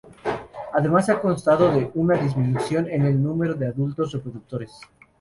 Además 0.73 1.05
se 1.05 1.11
ha 1.11 1.21
constatado 1.21 1.91
una 1.93 2.17
disminución 2.17 2.87
en 2.89 3.03
el 3.05 3.21
número 3.21 3.53
de 3.53 3.67
adultos 3.67 4.11
reproductores. 4.13 4.71